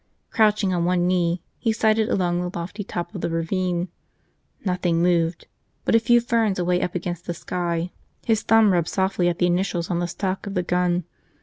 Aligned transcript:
Crouching 0.31 0.73
on 0.73 0.83
one 0.83 1.05
knee, 1.05 1.43
he 1.59 1.71
sighted 1.71 2.09
along 2.09 2.41
the 2.41 2.49
lofty 2.57 2.83
top 2.83 3.13
of 3.13 3.21
the 3.21 3.29
ravine. 3.29 3.87
Nothing 4.65 4.99
moved 5.03 5.45
but 5.85 5.93
a 5.93 5.99
few 5.99 6.19
ferns 6.19 6.57
away 6.57 6.81
up 6.81 6.95
against 6.95 7.27
the 7.27 7.35
sky. 7.35 7.91
His 8.25 8.41
thumb 8.41 8.73
rubbed 8.73 8.87
softly 8.89 9.29
at 9.29 9.37
the 9.37 9.45
initials 9.45 9.91
on 9.91 9.99
the 9.99 10.07
stock 10.07 10.47
of 10.47 10.55
the 10.55 10.63
gun. 10.63 11.03